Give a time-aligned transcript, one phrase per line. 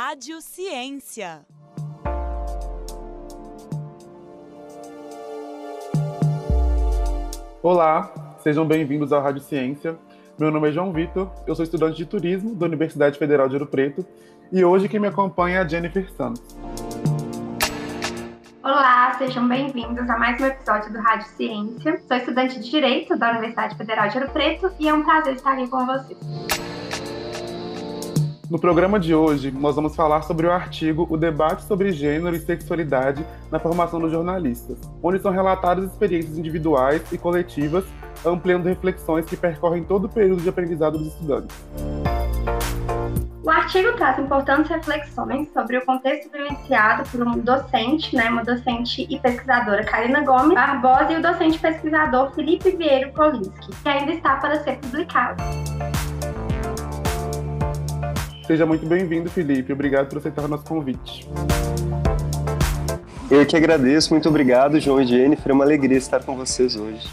[0.00, 1.44] Rádio Ciência.
[7.60, 9.98] Olá, sejam bem-vindos à Rádio Ciência.
[10.38, 13.66] Meu nome é João Vitor, eu sou estudante de turismo da Universidade Federal de Ouro
[13.66, 14.06] Preto
[14.52, 16.56] e hoje quem me acompanha é a Jennifer Santos.
[18.62, 22.00] Olá, sejam bem-vindos a mais um episódio do Rádio Ciência.
[22.06, 25.54] Sou estudante de Direito da Universidade Federal de Ouro Preto e é um prazer estar
[25.54, 26.67] aqui com vocês.
[28.50, 32.40] No programa de hoje, nós vamos falar sobre o artigo O Debate sobre Gênero e
[32.40, 37.84] Sexualidade na Formação dos Jornalistas, onde são relatadas experiências individuais e coletivas,
[38.24, 41.54] ampliando reflexões que percorrem todo o período de aprendizado dos estudantes.
[43.44, 49.06] O artigo traz importantes reflexões sobre o contexto vivenciado por um docente, né, uma docente
[49.10, 54.36] e pesquisadora, Karina Gomes Barbosa, e o docente pesquisador Felipe Vieira Kolinski, que ainda está
[54.36, 55.42] para ser publicado.
[58.48, 59.74] Seja muito bem-vindo, Felipe.
[59.74, 61.28] Obrigado por aceitar o nosso convite.
[63.30, 64.14] Eu que agradeço.
[64.14, 65.50] Muito obrigado, João e Jennifer.
[65.50, 67.06] É uma alegria estar com vocês hoje.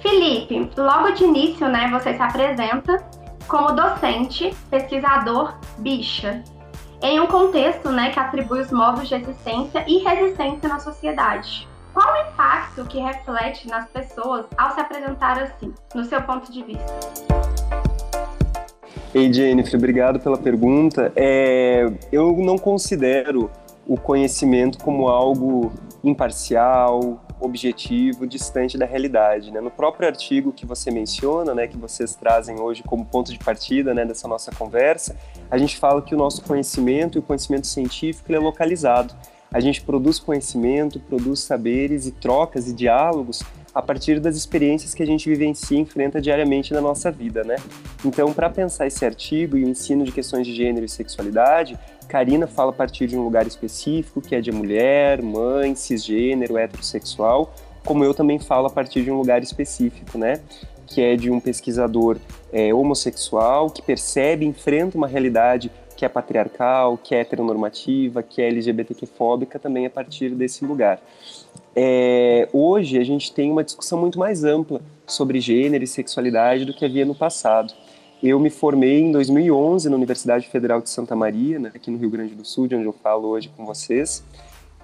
[0.00, 3.04] Felipe, logo de início, né, você se apresenta
[3.46, 6.42] como docente, pesquisador, bicha,
[7.02, 11.68] em um contexto, né, que atribui os modos de existência e resistência na sociedade.
[11.92, 16.62] Qual o impacto que reflete nas pessoas ao se apresentar assim, no seu ponto de
[16.62, 17.28] vista?
[19.14, 21.10] Ei, Jennifer, obrigado pela pergunta.
[21.16, 23.50] É, eu não considero
[23.86, 25.72] o conhecimento como algo
[26.04, 29.50] imparcial, objetivo, distante da realidade.
[29.50, 29.62] Né?
[29.62, 33.94] No próprio artigo que você menciona, né, que vocês trazem hoje como ponto de partida
[33.94, 35.16] né, dessa nossa conversa,
[35.50, 39.14] a gente fala que o nosso conhecimento e o conhecimento científico é localizado.
[39.50, 43.42] A gente produz conhecimento, produz saberes e trocas e diálogos
[43.74, 47.56] a partir das experiências que a gente vivencia e enfrenta diariamente na nossa vida, né?
[48.04, 52.46] Então, para pensar esse artigo e o ensino de questões de gênero e sexualidade, Karina
[52.46, 57.54] fala a partir de um lugar específico, que é de mulher, mãe, cisgênero, heterossexual,
[57.84, 60.40] como eu também falo a partir de um lugar específico, né?
[60.86, 62.16] Que é de um pesquisador
[62.52, 68.46] é, homossexual que percebe, enfrenta uma realidade que é patriarcal, que é heteronormativa, que é
[68.46, 71.02] LGBTQ-fóbica, também a partir desse lugar.
[71.74, 76.72] É, hoje a gente tem uma discussão muito mais ampla sobre gênero e sexualidade do
[76.72, 77.74] que havia no passado.
[78.22, 82.10] Eu me formei em 2011 na Universidade Federal de Santa Maria, né, aqui no Rio
[82.10, 84.22] Grande do Sul, de onde eu falo hoje com vocês.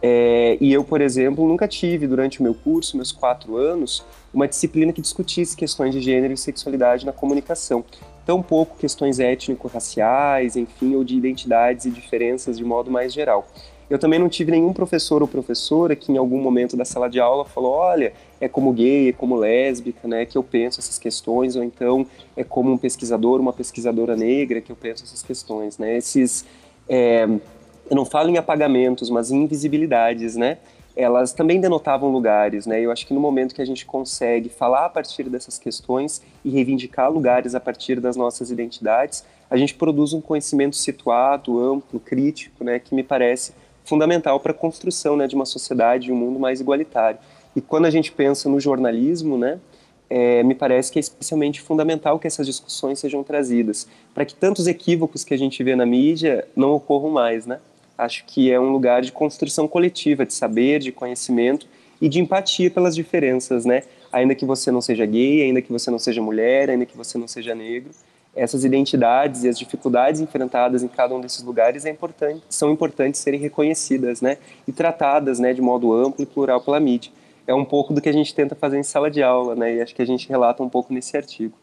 [0.03, 4.49] É, e eu, por exemplo, nunca tive, durante o meu curso, meus quatro anos, uma
[4.49, 7.85] disciplina que discutisse questões de gênero e sexualidade na comunicação.
[8.25, 13.47] Tão pouco questões étnico-raciais, enfim, ou de identidades e diferenças de modo mais geral.
[13.89, 17.21] Eu também não tive nenhum professor ou professora que em algum momento da sala de
[17.21, 21.55] aula falou, olha, é como gay, é como lésbica, né, que eu penso essas questões,
[21.55, 25.97] ou então é como um pesquisador, uma pesquisadora negra que eu penso essas questões, né,
[25.97, 26.47] esses,
[26.89, 30.59] é, eu não falo em apagamentos, mas em invisibilidades, né,
[30.97, 32.81] elas também denotavam lugares, né?
[32.81, 36.51] Eu acho que no momento que a gente consegue falar a partir dessas questões e
[36.51, 42.63] reivindicar lugares a partir das nossas identidades, a gente produz um conhecimento situado, amplo, crítico,
[42.63, 42.79] né?
[42.79, 43.53] Que me parece
[43.85, 47.19] fundamental para a construção né, de uma sociedade, de um mundo mais igualitário.
[47.55, 49.61] E quando a gente pensa no jornalismo, né,
[50.09, 54.67] é, me parece que é especialmente fundamental que essas discussões sejam trazidas, para que tantos
[54.67, 57.61] equívocos que a gente vê na mídia não ocorram mais, né?
[57.97, 61.67] Acho que é um lugar de construção coletiva, de saber, de conhecimento
[62.01, 63.83] e de empatia pelas diferenças, né?
[64.13, 67.17] Ainda que você não seja gay, ainda que você não seja mulher, ainda que você
[67.17, 67.91] não seja negro,
[68.35, 73.21] essas identidades e as dificuldades enfrentadas em cada um desses lugares é importante, são importantes
[73.21, 77.13] serem reconhecidas, né, e tratadas, né, de modo amplo e plural pela mídia.
[77.47, 79.81] É um pouco do que a gente tenta fazer em sala de aula, né, e
[79.81, 81.55] acho que a gente relata um pouco nesse artigo.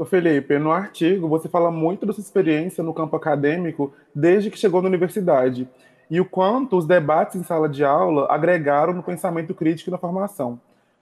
[0.00, 4.56] Ô Felipe, no artigo você fala muito da sua experiência no campo acadêmico desde que
[4.56, 5.68] chegou na universidade
[6.08, 9.98] e o quanto os debates em sala de aula agregaram no pensamento crítico e na
[9.98, 10.60] formação.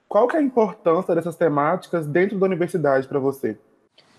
[0.08, 3.58] Qual que é a importância dessas temáticas dentro da universidade para você?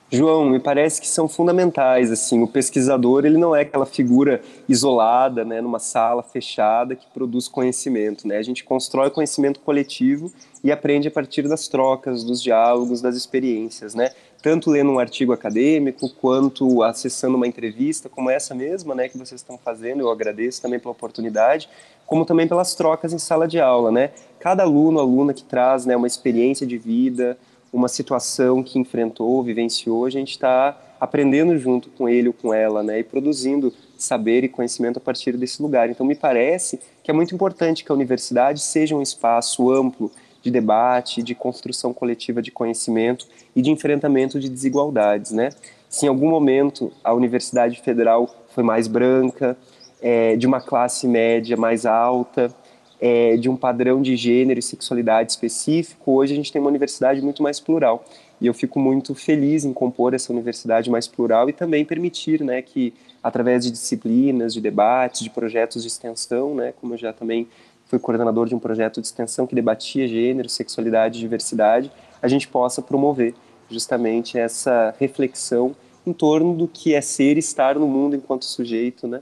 [0.09, 5.43] João, me parece que são fundamentais, assim, o pesquisador, ele não é aquela figura isolada,
[5.43, 10.31] né, numa sala fechada que produz conhecimento, né, a gente constrói conhecimento coletivo
[10.63, 15.33] e aprende a partir das trocas, dos diálogos, das experiências, né, tanto lendo um artigo
[15.33, 20.61] acadêmico, quanto acessando uma entrevista como essa mesma, né, que vocês estão fazendo, eu agradeço
[20.61, 21.69] também pela oportunidade,
[22.05, 25.95] como também pelas trocas em sala de aula, né, cada aluno, aluna que traz, né,
[25.95, 27.37] uma experiência de vida,
[27.73, 32.81] uma situação que enfrentou, vivenciou, a gente está aprendendo junto com ele ou com ela,
[32.81, 35.89] né, e produzindo saber e conhecimento a partir desse lugar.
[35.89, 40.11] Então, me parece que é muito importante que a universidade seja um espaço amplo
[40.47, 45.49] de debate, de construção coletiva de conhecimento e de enfrentamento de desigualdades, né?
[45.89, 49.57] Se em algum momento a Universidade Federal foi mais branca,
[50.01, 52.53] é, de uma classe média mais alta,
[52.99, 57.21] é, de um padrão de gênero e sexualidade específico, hoje a gente tem uma universidade
[57.21, 58.03] muito mais plural.
[58.39, 62.61] E eu fico muito feliz em compor essa universidade mais plural e também permitir né,
[62.61, 67.47] que, através de disciplinas, de debates, de projetos de extensão, né, como eu já também
[67.87, 71.91] fui coordenador de um projeto de extensão que debatia gênero, sexualidade e diversidade,
[72.21, 73.33] a gente possa promover
[73.69, 75.75] justamente essa reflexão
[76.05, 79.21] em torno do que é ser e estar no mundo enquanto sujeito, né?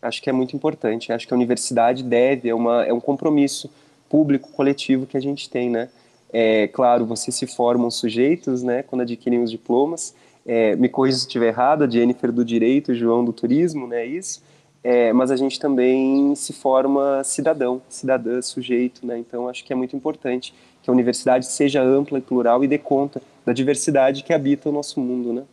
[0.00, 1.12] Acho que é muito importante.
[1.12, 3.70] Acho que a universidade deve, é, uma, é um compromisso
[4.08, 5.88] público, coletivo que a gente tem, né?
[6.32, 10.14] É, claro, vocês se formam sujeitos, né, quando adquirem os diplomas.
[10.46, 14.42] É, me corrija se estiver errado, a Jennifer do Direito, João do Turismo, né, isso.
[14.82, 19.18] É, mas a gente também se forma cidadão, cidadã, sujeito, né?
[19.18, 22.78] Então acho que é muito importante que a universidade seja ampla e plural e dê
[22.78, 25.44] conta da diversidade que habita o nosso mundo, né?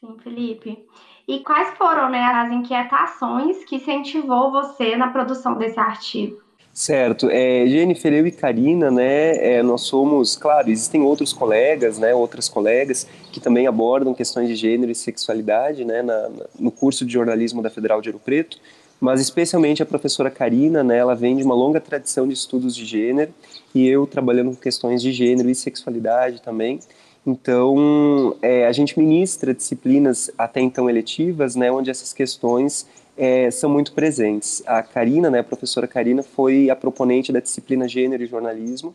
[0.00, 0.86] Sim, Felipe.
[1.26, 6.45] E quais foram né, as inquietações que incentivou você na produção desse artigo?
[6.76, 7.30] Certo.
[7.30, 12.50] É, Jennifer, eu e Karina, né, é, nós somos, claro, existem outros colegas, né, outras
[12.50, 16.28] colegas que também abordam questões de gênero e sexualidade, né, na,
[16.60, 18.58] no curso de jornalismo da Federal de Ouro Preto,
[19.00, 22.84] mas especialmente a professora Karina, né, ela vem de uma longa tradição de estudos de
[22.84, 23.32] gênero
[23.74, 26.78] e eu trabalhando com questões de gênero e sexualidade também.
[27.26, 32.86] Então, é, a gente ministra disciplinas até então eletivas, né, onde essas questões
[33.16, 34.62] é, são muito presentes.
[34.66, 38.94] A Karina, né, a professora Karina, foi a proponente da disciplina Gênero e Jornalismo.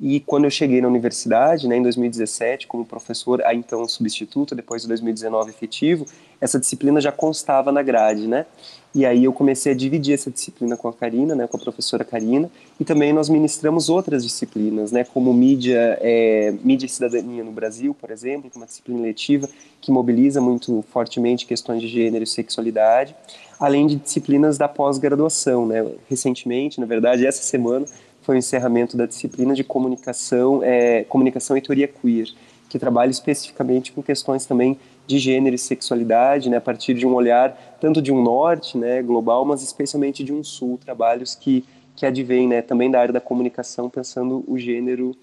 [0.00, 4.82] E quando eu cheguei na universidade, né, em 2017, como professor, a então substituto, depois
[4.82, 6.06] de 2019 efetivo,
[6.40, 8.46] essa disciplina já constava na grade, né?
[8.94, 12.04] E aí eu comecei a dividir essa disciplina com a Karina, né, com a professora
[12.04, 17.50] Karina, e também nós ministramos outras disciplinas, né, como mídia, é, mídia e cidadania no
[17.50, 19.48] Brasil, por exemplo, que é uma disciplina letiva
[19.80, 23.14] que mobiliza muito fortemente questões de gênero e sexualidade
[23.58, 25.66] além de disciplinas da pós-graduação.
[25.66, 25.86] Né?
[26.08, 27.86] Recentemente, na verdade, essa semana,
[28.22, 32.26] foi o encerramento da disciplina de comunicação, é, comunicação e teoria queer,
[32.68, 37.14] que trabalha especificamente com questões também de gênero e sexualidade, né, a partir de um
[37.14, 41.64] olhar tanto de um norte, né, global, mas especialmente de um sul, trabalhos que
[41.98, 45.16] que advêm, né, também da área da comunicação, pensando o gênero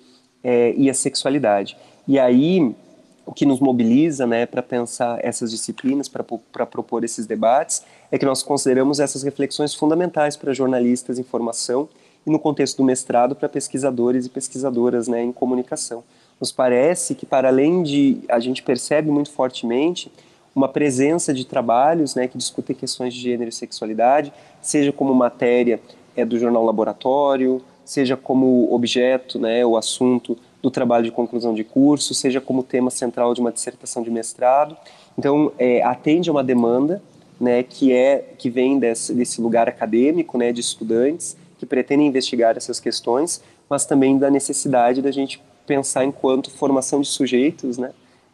[0.44, 1.78] é, e a sexualidade.
[2.06, 2.76] E aí
[3.26, 6.24] o que nos mobiliza né, para pensar essas disciplinas, para
[6.66, 11.90] propor esses debates, é que nós consideramos essas reflexões fundamentais para jornalistas em formação
[12.26, 16.04] e, no contexto do mestrado, para pesquisadores e pesquisadoras né, em comunicação.
[16.40, 18.18] Nos parece que, para além de.
[18.30, 20.12] a gente percebe muito fortemente
[20.54, 24.32] uma presença de trabalhos né, que discutem questões de gênero e sexualidade,
[24.62, 25.82] seja como matéria
[26.16, 31.64] é, do jornal Laboratório, seja como objeto, né, o assunto do trabalho de conclusão de
[31.64, 34.76] curso, seja como tema central de uma dissertação de mestrado.
[35.16, 37.04] Então, é, atende a uma demanda
[37.40, 42.58] né, que é que vem desse, desse lugar acadêmico, né, de estudantes que pretendem investigar
[42.58, 47.92] essas questões, mas também da necessidade da gente pensar enquanto formação de sujeitos, né,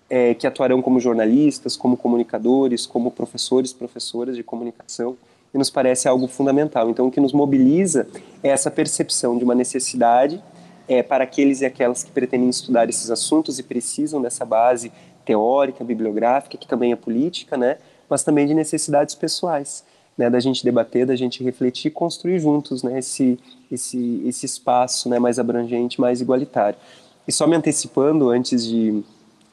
[0.10, 5.18] é, que atuarão como jornalistas, como comunicadores, como professores, professoras de comunicação,
[5.54, 6.89] e nos parece algo fundamental.
[6.89, 8.07] Então, o que nos mobiliza
[8.42, 10.42] é essa percepção de uma necessidade
[10.91, 14.91] é, para aqueles e aquelas que pretendem estudar esses assuntos e precisam dessa base
[15.23, 17.77] teórica, bibliográfica, que também é política, né,
[18.09, 19.85] mas também de necessidades pessoais,
[20.18, 23.39] né, da gente debater, da gente refletir e construir juntos né, esse,
[23.71, 26.77] esse, esse espaço né, mais abrangente, mais igualitário.
[27.25, 29.01] E só me antecipando antes de,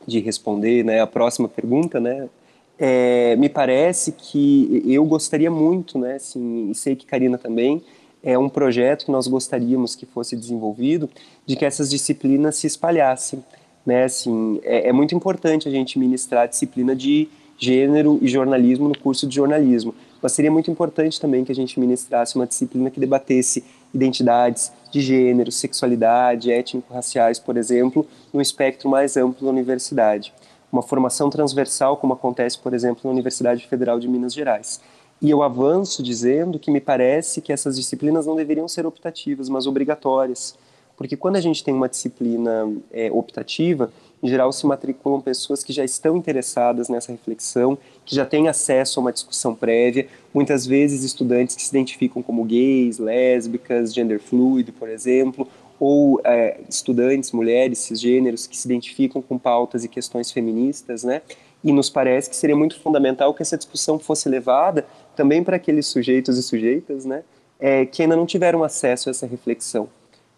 [0.05, 2.29] de responder né, a próxima pergunta, né,
[2.77, 7.81] é, me parece que eu gostaria muito, né, assim, e sei que Karina também,
[8.23, 11.09] é um projeto que nós gostaríamos que fosse desenvolvido,
[11.47, 13.45] de que essas disciplinas se espalhassem.
[13.87, 14.05] Né?
[14.05, 18.99] Assim, é, é muito importante a gente ministrar a disciplina de gênero e jornalismo no
[18.99, 23.01] curso de jornalismo, mas seria muito importante também que a gente ministrasse uma disciplina que
[23.01, 30.33] debatesse identidades de gênero, sexualidade, étnico-raciais, por exemplo, no espectro mais amplo da universidade.
[30.71, 34.81] Uma formação transversal, como acontece, por exemplo, na Universidade Federal de Minas Gerais.
[35.21, 39.67] E eu avanço dizendo que me parece que essas disciplinas não deveriam ser optativas, mas
[39.67, 40.57] obrigatórias.
[40.97, 43.91] Porque quando a gente tem uma disciplina é, optativa,
[44.23, 48.99] em geral se matriculam pessoas que já estão interessadas nessa reflexão, que já têm acesso
[48.99, 54.73] a uma discussão prévia, muitas vezes estudantes que se identificam como gays, lésbicas, gender fluid,
[54.73, 55.47] por exemplo,
[55.79, 61.23] ou é, estudantes, mulheres, cisgêneros, que se identificam com pautas e questões feministas, né?
[61.63, 64.87] E nos parece que seria muito fundamental que essa discussão fosse levada
[65.19, 67.25] também para aqueles sujeitos e sujeitas, né,
[67.59, 69.89] é, que ainda não tiveram acesso a essa reflexão.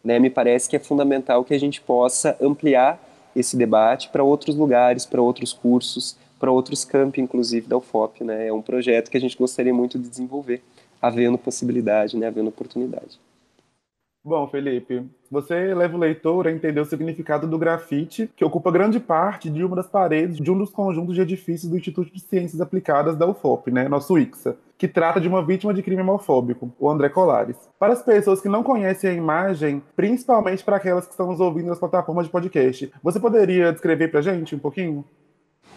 [0.02, 0.18] Né?
[0.18, 2.99] Me parece que é fundamental que a gente possa ampliar
[3.37, 8.25] esse debate para outros lugares, para outros cursos, para outros campi, inclusive da UFOP.
[8.25, 8.46] Né?
[8.46, 10.62] É um projeto que a gente gostaria muito de desenvolver,
[11.02, 12.28] havendo possibilidade, né?
[12.28, 13.20] havendo oportunidade.
[14.22, 19.00] Bom, Felipe, você leva o leitor a entender o significado do grafite, que ocupa grande
[19.00, 22.60] parte de uma das paredes de um dos conjuntos de edifícios do Instituto de Ciências
[22.60, 26.88] Aplicadas da UFOP, né, nosso ICSA, que trata de uma vítima de crime homofóbico, o
[26.88, 27.54] André Colares.
[27.78, 31.66] Para as pessoas que não conhecem a imagem, principalmente para aquelas que estão nos ouvindo
[31.66, 35.04] nas plataformas de podcast, você poderia descrever para a gente um pouquinho?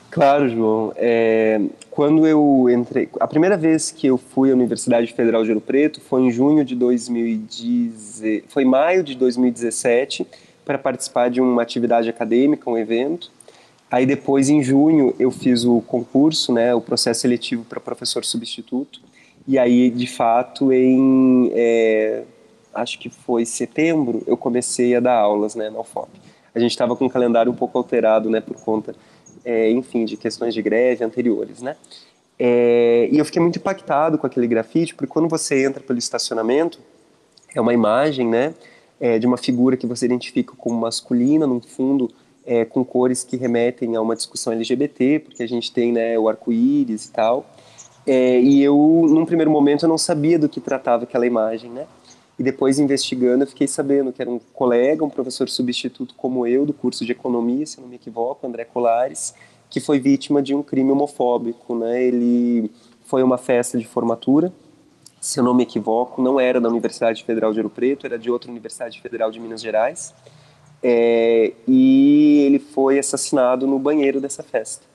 [0.10, 0.94] Claro, João.
[0.96, 1.60] É,
[1.92, 6.00] quando eu entrei, a primeira vez que eu fui à Universidade Federal de Ouro Preto
[6.00, 10.26] foi em junho de 2010, foi maio de 2017
[10.64, 13.30] para participar de uma atividade acadêmica, um evento.
[13.94, 19.00] Aí depois, em junho, eu fiz o concurso, né, o processo seletivo para professor substituto.
[19.48, 22.24] E aí, de fato, em é,
[22.74, 26.10] acho que foi setembro, eu comecei a dar aulas, né, na UFOP.
[26.56, 28.96] A gente estava com o calendário um pouco alterado, né, por conta
[29.46, 31.76] é, enfim, de questões de greve anteriores, né?
[32.40, 36.80] É, e eu fiquei muito impactado com aquele grafite, porque quando você entra pelo estacionamento,
[37.54, 38.56] é uma imagem, né,
[39.00, 42.10] é, de uma figura que você identifica como masculina, num fundo
[42.46, 46.28] é, com cores que remetem a uma discussão LGBT, porque a gente tem, né, o
[46.28, 47.46] arco-íris e tal.
[48.06, 48.76] É, e eu,
[49.10, 51.88] num primeiro momento, eu não sabia do que tratava aquela imagem, né?
[52.38, 56.66] E depois, investigando, eu fiquei sabendo que era um colega, um professor substituto como eu,
[56.66, 59.34] do curso de economia, se não me equivoco, André Colares,
[59.70, 61.76] que foi vítima de um crime homofóbico.
[61.76, 62.04] Né?
[62.04, 62.72] Ele
[63.06, 64.52] foi uma festa de formatura,
[65.24, 68.30] se eu não me equivoco, não era da Universidade Federal de Ouro Preto, era de
[68.30, 70.14] outra Universidade Federal de Minas Gerais.
[70.84, 74.86] É, e ele foi assassinado no banheiro dessa festa,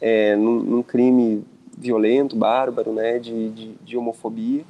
[0.00, 1.44] é, num, num, crime
[1.76, 4.64] violento, bárbaro, né, de, de, de homofobia.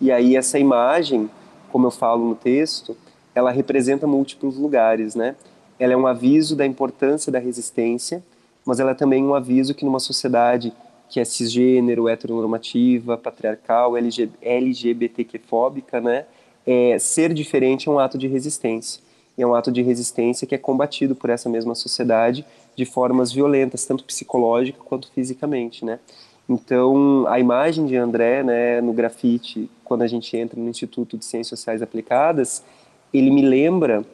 [0.00, 1.30] E aí essa imagem
[1.76, 2.96] como eu falo no texto,
[3.34, 5.36] ela representa múltiplos lugares, né?
[5.78, 8.24] Ela é um aviso da importância da resistência,
[8.64, 10.72] mas ela é também um aviso que numa sociedade
[11.10, 13.92] que é cisgênero, heteronormativa, patriarcal,
[14.40, 16.24] LGBTQ-fóbica, né?
[16.66, 19.02] É, ser diferente é um ato de resistência.
[19.36, 23.32] E é um ato de resistência que é combatido por essa mesma sociedade de formas
[23.32, 25.98] violentas, tanto psicológica quanto fisicamente, né?
[26.48, 31.24] Então, a imagem de André, né, no grafite, quando a gente entra no Instituto de
[31.24, 32.62] Ciências Sociais Aplicadas,
[33.12, 34.04] ele me lembra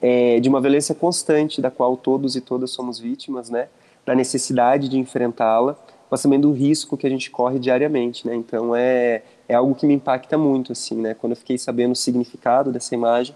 [0.00, 3.68] é, de uma violência constante da qual todos e todas somos vítimas, né,
[4.06, 5.76] da necessidade de enfrentá-la,
[6.08, 8.36] mas também do risco que a gente corre diariamente, né.
[8.36, 11.14] Então, é, é algo que me impacta muito, assim, né.
[11.14, 13.34] Quando eu fiquei sabendo o significado dessa imagem,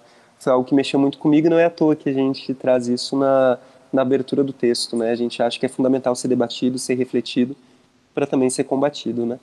[0.51, 1.47] algo que mexeu muito comigo.
[1.47, 3.59] E não é à toa que a gente traz isso na
[3.95, 5.13] na abertura do texto, né.
[5.13, 7.57] A gente acha que é fundamental ser debatido, ser refletido
[8.13, 9.39] para também ser combatido, né?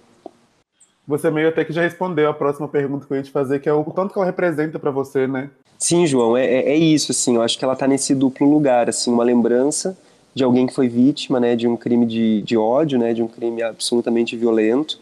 [1.08, 3.70] Você meio até que já respondeu a próxima pergunta que eu ia te fazer, que
[3.70, 5.50] é o tanto que ela representa para você, né?
[5.80, 8.88] Sim, João, é, é, é isso, assim, eu acho que ela está nesse duplo lugar,
[8.88, 9.98] assim, uma lembrança
[10.34, 13.28] de alguém que foi vítima, né, de um crime de, de ódio, né, de um
[13.28, 15.00] crime absolutamente violento,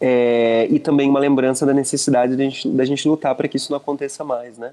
[0.00, 3.70] é, e também uma lembrança da necessidade da gente, da gente lutar para que isso
[3.70, 4.72] não aconteça mais, né?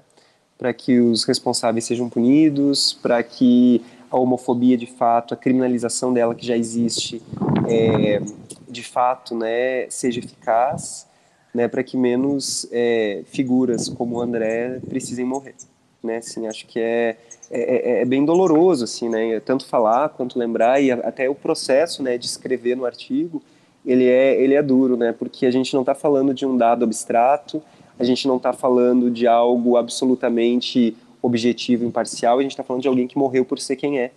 [0.56, 6.34] Para que os responsáveis sejam punidos, para que a homofobia de fato, a criminalização dela
[6.34, 7.20] que já existe,
[7.68, 8.22] é,
[8.68, 11.06] de fato, né, seja eficaz,
[11.52, 15.54] né, para que menos é, figuras como o André precisem morrer,
[16.02, 17.16] né, assim, acho que é,
[17.50, 22.02] é, é, é, bem doloroso, assim, né, tanto falar quanto lembrar e até o processo,
[22.02, 23.42] né, de escrever no artigo,
[23.84, 26.84] ele é, ele é duro, né, porque a gente não está falando de um dado
[26.84, 27.62] abstrato,
[27.98, 32.88] a gente não está falando de algo absolutamente objetivo, imparcial, a gente está falando de
[32.88, 34.12] alguém que morreu por ser quem é,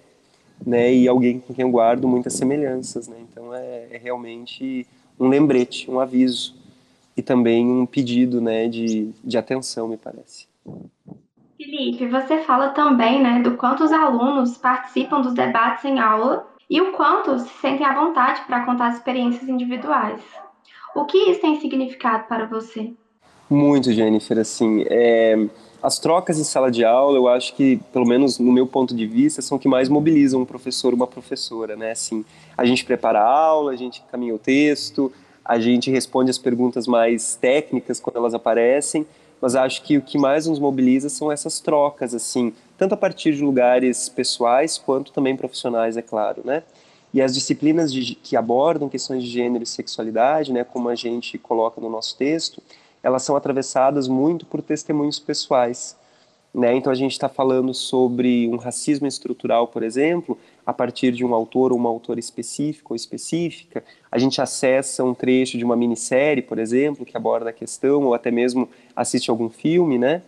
[0.65, 4.85] né, e alguém com quem eu guardo muitas semelhanças, né, então é, é realmente
[5.19, 6.55] um lembrete, um aviso
[7.15, 10.47] e também um pedido, né, de, de atenção, me parece.
[11.57, 16.79] Felipe, você fala também, né, do quanto os alunos participam dos debates em aula e
[16.81, 20.21] o quanto se sentem à vontade para contar experiências individuais.
[20.95, 22.93] O que isso tem significado para você?
[23.49, 25.47] Muito, Jennifer, assim, é
[25.81, 29.05] as trocas em sala de aula, eu acho que, pelo menos no meu ponto de
[29.05, 31.91] vista, são que mais mobilizam um professor uma professora, né?
[31.91, 32.25] Assim,
[32.57, 35.11] a gente prepara a aula, a gente caminha o texto,
[35.45, 39.05] a gente responde as perguntas mais técnicas quando elas aparecem,
[39.39, 43.35] mas acho que o que mais nos mobiliza são essas trocas, assim, tanto a partir
[43.35, 46.63] de lugares pessoais quanto também profissionais, é claro, né?
[47.13, 51.37] E as disciplinas de, que abordam questões de gênero e sexualidade, né, como a gente
[51.37, 52.61] coloca no nosso texto,
[53.07, 55.95] elas são atravessadas muito por testemunhos pessoais.
[56.53, 56.75] Né?
[56.75, 61.33] Então a gente está falando sobre um racismo estrutural, por exemplo, a partir de um
[61.33, 63.81] autor ou uma autora específico ou específica.
[64.11, 68.13] A gente acessa um trecho de uma minissérie, por exemplo, que aborda a questão, ou
[68.13, 70.21] até mesmo assiste algum filme, né?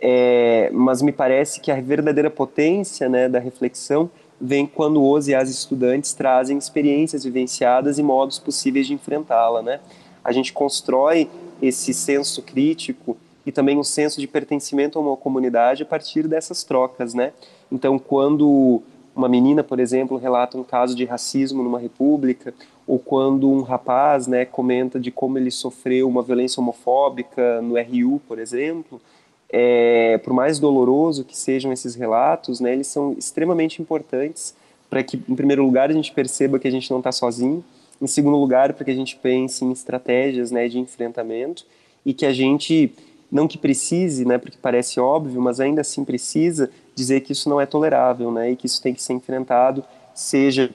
[0.00, 4.08] É, mas me parece que a verdadeira potência né, da reflexão
[4.40, 9.80] vem quando os e as estudantes trazem experiências vivenciadas e modos possíveis de enfrentá-la, né?
[10.22, 11.28] A gente constrói
[11.60, 16.62] esse senso crítico e também um senso de pertencimento a uma comunidade a partir dessas
[16.62, 17.32] trocas, né?
[17.70, 18.82] Então, quando
[19.14, 22.54] uma menina, por exemplo, relata um caso de racismo numa república,
[22.86, 28.20] ou quando um rapaz, né, comenta de como ele sofreu uma violência homofóbica no RU,
[28.26, 29.00] por exemplo,
[29.48, 34.54] é, por mais doloroso que sejam esses relatos, né, eles são extremamente importantes
[34.88, 37.64] para que, em primeiro lugar, a gente perceba que a gente não está sozinho,
[38.00, 41.66] em segundo lugar, para que a gente pense em estratégias né, de enfrentamento
[42.04, 42.92] e que a gente,
[43.30, 47.60] não que precise, né, porque parece óbvio, mas ainda assim precisa dizer que isso não
[47.60, 50.70] é tolerável né, e que isso tem que ser enfrentado, seja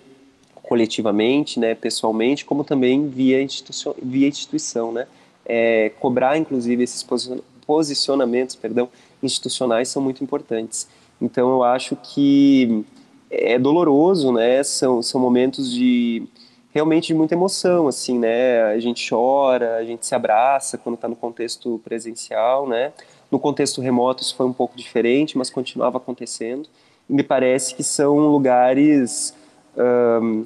[0.61, 5.07] coletivamente, né, pessoalmente, como também via, instituição, via instituição, né,
[5.45, 7.05] é, cobrar inclusive esses
[7.65, 8.89] posicionamentos perdão,
[9.21, 10.87] institucionais são muito importantes.
[11.21, 12.83] Então eu acho que
[13.29, 14.63] é doloroso, né?
[14.63, 16.23] São, são momentos de
[16.75, 18.63] realmente de muita emoção, assim, né?
[18.63, 22.91] A gente chora, a gente se abraça quando está no contexto presencial, né?
[23.31, 26.67] No contexto remoto isso foi um pouco diferente, mas continuava acontecendo.
[27.09, 29.33] E me parece que são lugares
[30.21, 30.45] um,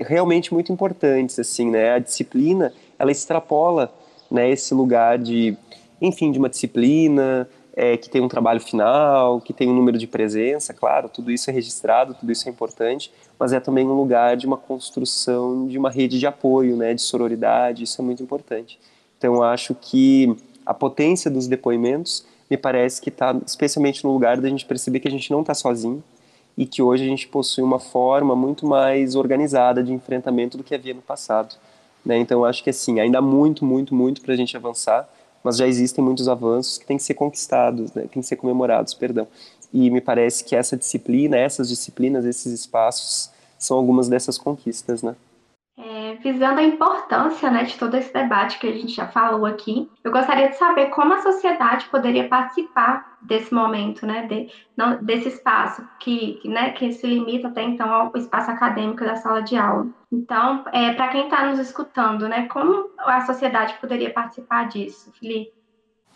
[0.00, 1.92] realmente muito importantes, assim, né?
[1.92, 3.92] A disciplina ela extrapola,
[4.30, 4.48] né?
[4.48, 5.58] Esse lugar de
[6.00, 10.06] enfim, de uma disciplina, é, que tem um trabalho final, que tem um número de
[10.06, 14.36] presença, claro, tudo isso é registrado, tudo isso é importante, mas é também um lugar
[14.36, 18.78] de uma construção de uma rede de apoio, né, de sororidade, isso é muito importante.
[19.18, 24.48] Então, acho que a potência dos depoimentos me parece que está especialmente no lugar da
[24.48, 26.02] gente perceber que a gente não está sozinho
[26.56, 30.74] e que hoje a gente possui uma forma muito mais organizada de enfrentamento do que
[30.74, 31.56] havia no passado.
[32.04, 32.18] Né?
[32.18, 35.08] Então, acho que assim, ainda há muito, muito, muito para a gente avançar,
[35.42, 38.94] mas já existem muitos avanços que têm que ser conquistados, né, têm que ser comemorados,
[38.94, 39.26] perdão.
[39.74, 45.16] E me parece que essa disciplina, essas disciplinas, esses espaços são algumas dessas conquistas, né?
[45.76, 49.90] É, visando a importância né, de todo esse debate que a gente já falou aqui,
[50.04, 55.30] eu gostaria de saber como a sociedade poderia participar desse momento, né, de, não, desse
[55.30, 59.88] espaço que, né, que se limita até então ao espaço acadêmico da sala de aula.
[60.12, 65.63] Então, é, para quem está nos escutando, né, como a sociedade poderia participar disso, Felipe?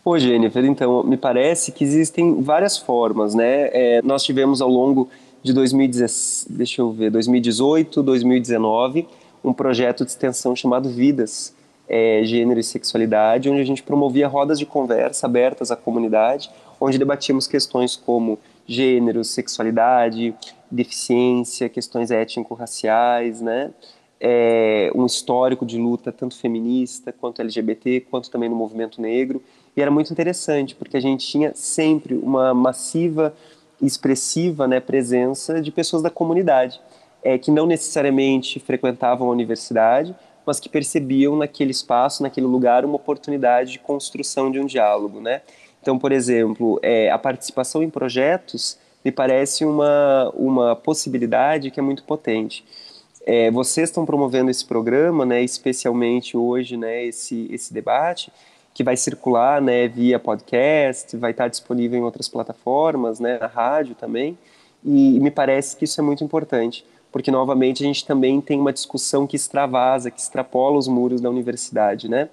[0.03, 3.69] Ô, Jennifer, então, me parece que existem várias formas, né?
[3.73, 5.09] É, nós tivemos ao longo
[5.43, 9.07] de 2010, deixa eu ver, 2018, 2019,
[9.43, 11.53] um projeto de extensão chamado Vidas,
[11.87, 16.97] é, Gênero e Sexualidade, onde a gente promovia rodas de conversa abertas à comunidade, onde
[16.97, 20.33] debatíamos questões como gênero, sexualidade,
[20.69, 23.71] deficiência, questões étnico-raciais, né?
[24.21, 29.41] É, um histórico de luta tanto feminista quanto LGBT, quanto também no movimento negro.
[29.75, 33.33] E era muito interessante, porque a gente tinha sempre uma massiva
[33.81, 36.79] e expressiva né, presença de pessoas da comunidade
[37.23, 42.95] é, que não necessariamente frequentavam a universidade, mas que percebiam naquele espaço, naquele lugar, uma
[42.95, 45.41] oportunidade de construção de um diálogo, né?
[45.81, 51.83] Então, por exemplo, é, a participação em projetos me parece uma, uma possibilidade que é
[51.83, 52.65] muito potente.
[53.25, 58.31] É, vocês estão promovendo esse programa, né, especialmente hoje, né, esse, esse debate,
[58.79, 63.93] que vai circular né, via podcast, vai estar disponível em outras plataformas, né, na rádio
[63.93, 64.37] também,
[64.85, 68.71] e, me parece que isso é muito importante porque novamente a gente também tem uma
[68.71, 72.29] discussão que extravasa, que extrapola os muros da universidade, né?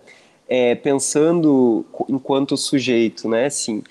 [0.47, 3.47] É, pensando enquanto sujeito, né?
[3.47, 3.83] Assim,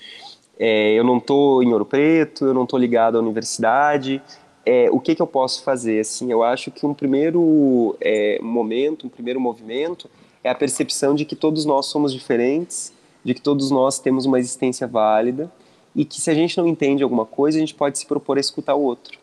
[0.56, 4.22] é, eu não estou em Ouro Preto, eu não estou ligado à universidade.
[4.64, 5.98] É, o que, que eu posso fazer?
[5.98, 10.08] Assim, eu acho que um primeiro é, momento, um primeiro movimento
[10.46, 12.92] é a percepção de que todos nós somos diferentes,
[13.24, 15.50] de que todos nós temos uma existência válida
[15.94, 18.40] e que se a gente não entende alguma coisa, a gente pode se propor a
[18.40, 19.18] escutar o outro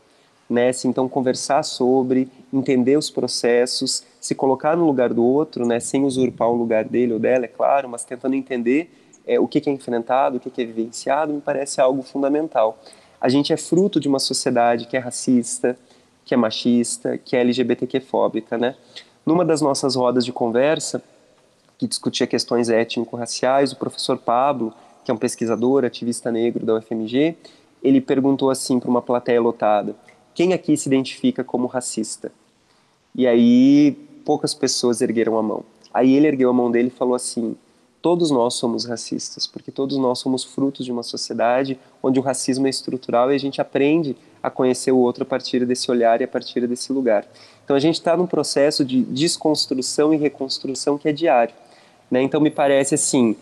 [0.49, 0.71] né?
[0.71, 5.79] Se então conversar sobre, entender os processos, se colocar no lugar do outro, né?
[5.79, 8.91] Sem usurpar o lugar dele ou dela, é claro, mas tentando entender
[9.25, 12.77] é, o que, é enfrentado, o que, que é vivenciado, me parece algo fundamental.
[13.19, 15.77] A gente é fruto de uma sociedade que é racista,
[16.25, 18.75] que é machista, que é LGBTQ-fóbica, né?
[19.25, 21.01] Numa das nossas rodas de conversa,
[21.83, 27.35] que discutia questões étnico-raciais, o professor Pablo, que é um pesquisador, ativista negro da UFMG,
[27.83, 29.93] ele perguntou assim para uma plateia lotada:
[30.33, 32.31] quem aqui se identifica como racista?
[33.13, 33.91] E aí
[34.23, 35.65] poucas pessoas ergueram a mão.
[35.93, 37.53] Aí ele ergueu a mão dele e falou assim:
[38.01, 42.65] todos nós somos racistas, porque todos nós somos frutos de uma sociedade onde o racismo
[42.65, 46.23] é estrutural e a gente aprende a conhecer o outro a partir desse olhar e
[46.23, 47.27] a partir desse lugar.
[47.65, 51.53] Então a gente está num processo de desconstrução e reconstrução que é diário.
[52.13, 52.21] Né?
[52.21, 53.35] Então me parece assim,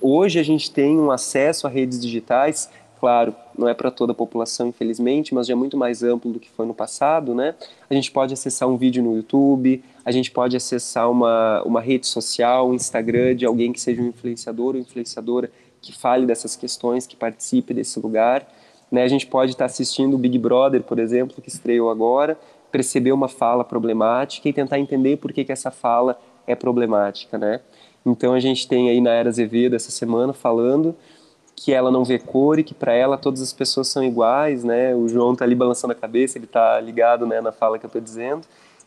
[0.00, 4.14] hoje a gente tem um acesso a redes digitais claro, não é para toda a
[4.14, 7.56] população, infelizmente, mas já é muito mais amplo do que foi no passado, né?
[7.90, 12.06] A gente pode acessar um vídeo no YouTube, a gente pode acessar uma, uma rede
[12.06, 17.04] social, um Instagram de alguém que seja um influenciador ou influenciadora que fale dessas questões,
[17.04, 18.46] que participe desse lugar.
[18.88, 19.02] Né?
[19.02, 22.38] A gente pode estar assistindo o Big Brother, por exemplo, que estreou agora,
[22.70, 27.60] perceber uma fala problemática e tentar entender por que, que essa fala é problemática, né?
[28.04, 30.94] Então a gente tem aí na Era Azevedo essa semana falando
[31.54, 34.94] que ela não vê cor e que para ela todas as pessoas são iguais, né?
[34.94, 37.90] O João tá ali balançando a cabeça, ele tá ligado, né, na fala que eu
[37.90, 38.42] tô dizendo.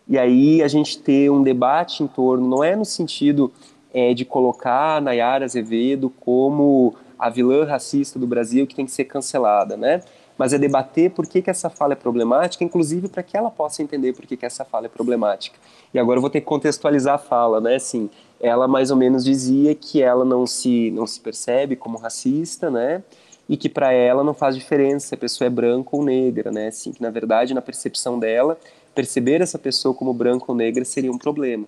[0.07, 3.51] E aí a gente ter um debate em torno, não é no sentido
[3.93, 9.05] é, de colocar Nayara Azevedo como a vilã racista do Brasil que tem que ser
[9.05, 10.01] cancelada, né?
[10.37, 13.81] Mas é debater por que, que essa fala é problemática, inclusive para que ela possa
[13.81, 15.57] entender por que, que essa fala é problemática.
[15.93, 17.75] E agora eu vou ter que contextualizar a fala, né?
[17.75, 22.69] Assim, ela mais ou menos dizia que ela não se, não se percebe como racista,
[22.69, 23.03] né?
[23.47, 26.67] E que para ela não faz diferença se a pessoa é branca ou negra, né?
[26.67, 28.57] Assim, que na verdade, na percepção dela,
[28.93, 31.65] perceber essa pessoa como branca ou negra seria um problema.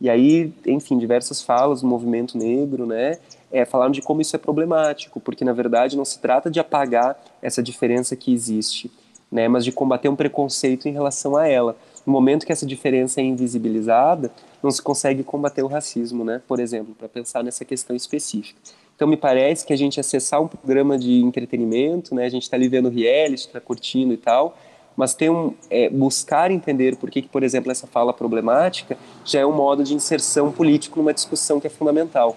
[0.00, 3.18] E aí, enfim, diversas falas do movimento negro, né?
[3.50, 7.18] É, falaram de como isso é problemático, porque na verdade não se trata de apagar
[7.40, 8.90] essa diferença que existe,
[9.32, 9.48] né?
[9.48, 11.76] Mas de combater um preconceito em relação a ela.
[12.06, 14.30] No momento que essa diferença é invisibilizada,
[14.62, 16.40] não se consegue combater o racismo, né?
[16.46, 18.58] Por exemplo, para pensar nessa questão específica.
[18.94, 22.24] Então me parece que a gente acessar um programa de entretenimento, né?
[22.24, 24.56] A gente está ali vendo reality, está curtindo e tal,
[24.96, 29.40] mas tem um é, buscar entender por que, que, por exemplo, essa fala problemática já
[29.40, 32.36] é um modo de inserção político numa discussão que é fundamental,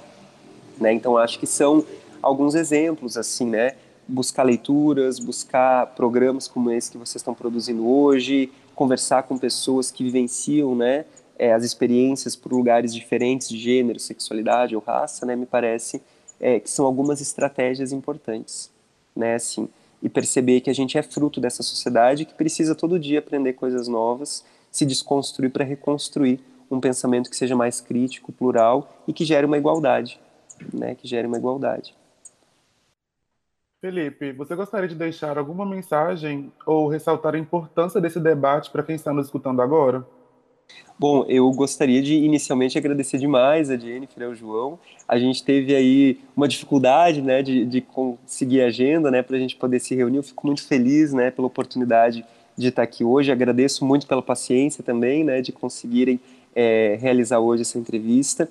[0.79, 0.91] né?
[0.91, 1.85] Então acho que são
[2.21, 3.75] alguns exemplos assim, né?
[4.07, 10.05] Buscar leituras, buscar programas como esse que vocês estão produzindo hoje, conversar com pessoas que
[10.05, 11.03] vivenciam, né,
[11.37, 16.01] é, as experiências por lugares diferentes de gênero, sexualidade ou raça, né, me parece
[16.39, 18.71] é, que são algumas estratégias importantes,
[19.13, 19.67] né, assim,
[20.01, 23.89] e perceber que a gente é fruto dessa sociedade que precisa todo dia aprender coisas
[23.89, 26.39] novas, se desconstruir para reconstruir
[26.71, 30.17] um pensamento que seja mais crítico, plural e que gere uma igualdade,
[30.73, 31.93] né, que gere uma igualdade.
[33.81, 38.93] Felipe, você gostaria de deixar alguma mensagem ou ressaltar a importância desse debate para quem
[38.93, 40.05] está nos escutando agora?
[40.99, 44.77] Bom, eu gostaria de inicialmente agradecer demais a Jennifer e ao João.
[45.07, 49.55] A gente teve aí uma dificuldade, né, de, de conseguir agenda, né, para a gente
[49.55, 50.17] poder se reunir.
[50.17, 52.25] Eu fico muito feliz, né, pela oportunidade
[52.57, 53.31] de estar aqui hoje.
[53.31, 56.19] Agradeço muito pela paciência também, né, de conseguirem
[56.53, 58.49] é, realizar hoje essa entrevista.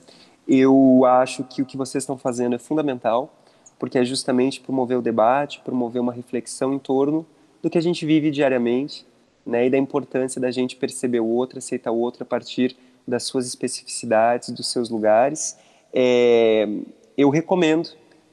[0.48, 3.30] Eu acho que o que vocês estão fazendo é fundamental
[3.78, 7.24] porque é justamente promover o debate, promover uma reflexão em torno
[7.62, 9.06] do que a gente vive diariamente,
[9.44, 13.22] né, e da importância da gente perceber o outro, aceitar o outro a partir das
[13.22, 15.56] suas especificidades, dos seus lugares.
[15.92, 16.68] É,
[17.16, 17.88] eu recomendo,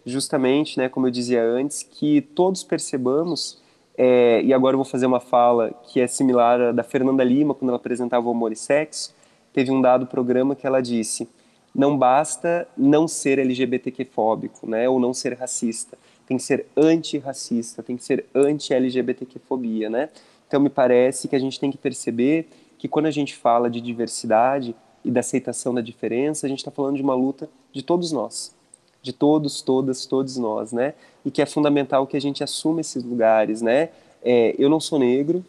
[0.05, 3.61] justamente, né, como eu dizia antes, que todos percebamos,
[3.97, 7.53] é, e agora eu vou fazer uma fala que é similar à da Fernanda Lima,
[7.53, 9.15] quando ela apresentava o Amor e Sexo,
[9.53, 11.29] teve um dado programa que ela disse
[11.75, 15.97] não basta não ser LGBTQ-fóbico, né, ou não ser racista.
[16.25, 20.09] Tem que ser antirracista, tem que ser anti-LGBTQ-fobia, né?
[20.47, 22.47] Então me parece que a gente tem que perceber
[22.79, 26.71] que quando a gente fala de diversidade e da aceitação da diferença, a gente está
[26.71, 28.55] falando de uma luta de todos nós,
[29.01, 30.93] de todos, todas, todos nós, né?
[31.23, 33.89] E que é fundamental que a gente assuma esses lugares, né?
[34.23, 35.45] É, eu não sou negro,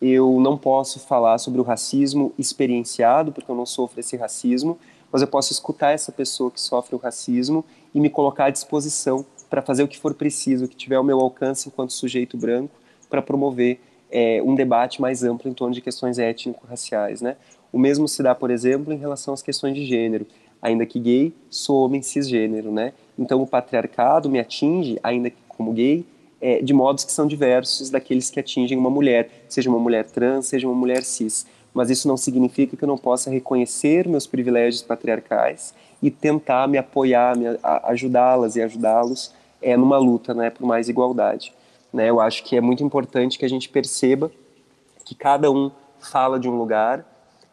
[0.00, 4.78] eu não posso falar sobre o racismo experienciado, porque eu não sofro esse racismo,
[5.16, 9.24] mas eu posso escutar essa pessoa que sofre o racismo e me colocar à disposição
[9.48, 12.74] para fazer o que for preciso, que tiver ao meu alcance enquanto sujeito branco,
[13.08, 17.22] para promover é, um debate mais amplo em torno de questões étnico-raciais.
[17.22, 17.36] Né?
[17.72, 20.26] O mesmo se dá, por exemplo, em relação às questões de gênero.
[20.60, 22.70] Ainda que gay, sou homem cisgênero.
[22.70, 22.92] Né?
[23.18, 26.04] Então o patriarcado me atinge, ainda que como gay,
[26.42, 30.44] é, de modos que são diversos daqueles que atingem uma mulher, seja uma mulher trans,
[30.44, 31.46] seja uma mulher cis
[31.76, 36.78] mas isso não significa que eu não possa reconhecer meus privilégios patriarcais e tentar me
[36.78, 37.44] apoiar, me
[37.84, 41.52] ajudá-las e ajudá-los é numa luta, né, por mais igualdade.
[41.92, 42.08] Né?
[42.08, 44.32] Eu acho que é muito importante que a gente perceba
[45.04, 47.04] que cada um fala de um lugar,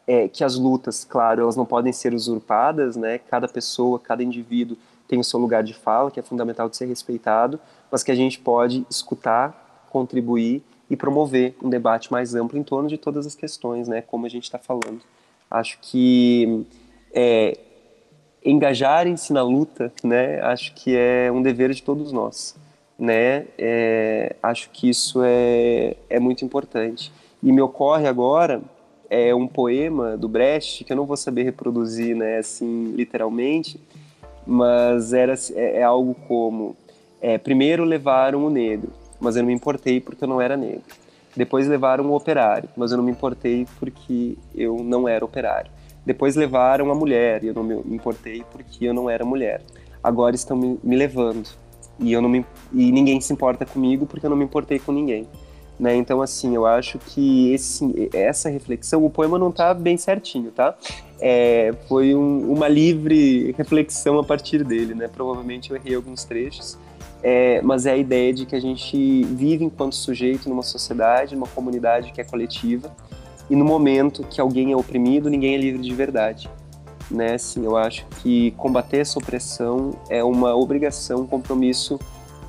[0.08, 3.18] é, que as lutas, claro, elas não podem ser usurpadas, né?
[3.18, 6.86] Cada pessoa, cada indivíduo tem o seu lugar de fala, que é fundamental de ser
[6.86, 7.60] respeitado,
[7.92, 12.88] mas que a gente pode escutar, contribuir e promover um debate mais amplo em torno
[12.88, 15.02] de todas as questões, né, como a gente está falando.
[15.50, 16.66] Acho que
[17.14, 17.58] é,
[18.46, 22.56] engajarem-se na luta, né, acho que é um dever de todos nós,
[22.98, 27.12] né, é, acho que isso é, é muito importante.
[27.42, 28.62] E me ocorre agora
[29.10, 33.80] é um poema do Brecht que eu não vou saber reproduzir, né, assim, literalmente,
[34.46, 36.76] mas era é, é algo como
[37.22, 38.92] é, primeiro levaram o negro,
[39.24, 40.84] mas eu não me importei porque eu não era negro.
[41.36, 45.72] Depois levaram o operário, mas eu não me importei porque eu não era operário.
[46.06, 49.62] Depois levaram a mulher e eu não me importei porque eu não era mulher.
[50.04, 51.50] Agora estão me, me levando
[51.98, 54.92] e eu não me, e ninguém se importa comigo porque eu não me importei com
[54.92, 55.26] ninguém.
[55.80, 55.96] Né?
[55.96, 60.76] Então, assim, eu acho que esse, essa reflexão, o poema não está bem certinho, tá?
[61.20, 65.08] É, foi um, uma livre reflexão a partir dele, né?
[65.08, 66.78] Provavelmente eu errei alguns trechos,
[67.24, 71.48] é, mas é a ideia de que a gente vive enquanto sujeito numa sociedade, numa
[71.48, 72.94] comunidade que é coletiva,
[73.50, 76.50] e no momento que alguém é oprimido, ninguém é livre de verdade.
[77.10, 77.36] Né?
[77.36, 82.00] Assim, eu acho que combater essa opressão é uma obrigação, um compromisso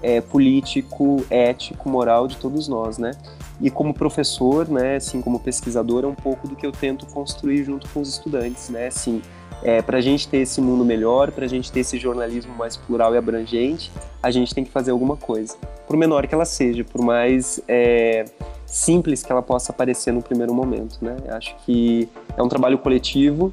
[0.03, 3.13] é, político, ético, moral de todos nós, né?
[3.61, 7.65] E como professor, né, assim, como pesquisador, é um pouco do que eu tento construir
[7.65, 8.89] junto com os estudantes, né?
[8.89, 9.23] Assim,
[9.65, 12.77] é, para a gente ter esse mundo melhor, para a gente ter esse jornalismo mais
[12.77, 13.91] plural e abrangente,
[14.23, 18.27] a gente tem que fazer alguma coisa, por menor que ela seja, por mais é,
[18.67, 21.17] simples que ela possa parecer no primeiro momento, né?
[21.31, 23.51] Acho que é um trabalho coletivo,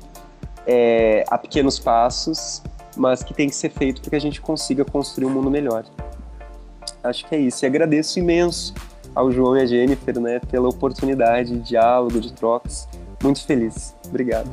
[0.67, 2.61] é, a pequenos passos,
[2.95, 5.85] mas que tem que ser feito para que a gente consiga construir um mundo melhor
[7.03, 7.63] acho que é isso.
[7.63, 8.73] E agradeço imenso
[9.13, 12.87] ao João e à Jennifer, né, pela oportunidade de diálogo, de trocas.
[13.23, 13.95] Muito feliz.
[14.07, 14.49] Obrigado.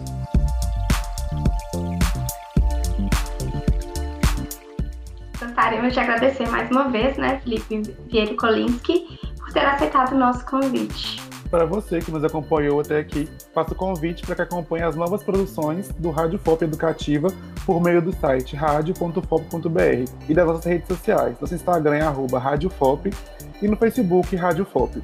[5.69, 10.43] Gostaríamos de agradecer mais uma vez, né, Felipe Vieira Kolinski, por ter aceitado o nosso
[10.47, 11.21] convite.
[11.51, 15.23] Para você que nos acompanhou até aqui, faço o convite para que acompanhe as novas
[15.23, 17.29] produções do Rádio FOP Educativa
[17.67, 21.39] por meio do site radio.fop.br e das nossas redes sociais.
[21.39, 23.13] Nosso Instagram é arroba radiofop
[23.61, 25.03] e no Facebook Rádio FOP.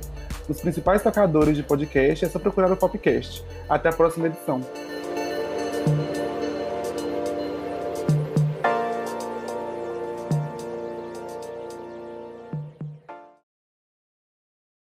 [0.48, 3.44] Os principais tocadores de podcast é só procurar o Popcast.
[3.68, 4.62] Até a próxima edição.